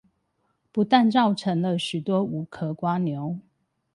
[0.71, 3.37] 不但造成了許多無殼蝸牛